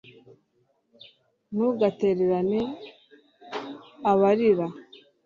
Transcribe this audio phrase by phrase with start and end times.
[1.53, 2.59] ntugatererane
[4.11, 4.67] abarira